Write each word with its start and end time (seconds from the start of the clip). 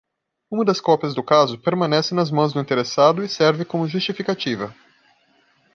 Uma 0.49 0.65
das 0.65 0.81
cópias 0.81 1.13
do 1.13 1.21
caso 1.21 1.59
permanece 1.59 2.15
nas 2.15 2.31
mãos 2.31 2.51
do 2.51 2.59
interessado 2.59 3.23
e 3.23 3.29
serve 3.29 3.63
como 3.63 3.87
justificativa. 3.87 4.73